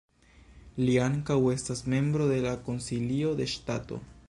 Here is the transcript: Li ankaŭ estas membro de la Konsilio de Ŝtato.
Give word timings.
Li 0.85 0.95
ankaŭ 1.07 1.37
estas 1.51 1.85
membro 1.95 2.29
de 2.33 2.41
la 2.47 2.55
Konsilio 2.71 3.37
de 3.43 3.51
Ŝtato. 3.55 4.05